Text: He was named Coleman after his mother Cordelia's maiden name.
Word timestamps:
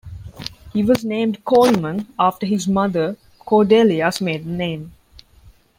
He 0.73 0.81
was 0.81 1.05
named 1.05 1.45
Coleman 1.45 2.11
after 2.17 2.47
his 2.47 2.67
mother 2.67 3.17
Cordelia's 3.45 4.19
maiden 4.19 4.57
name. 4.57 4.93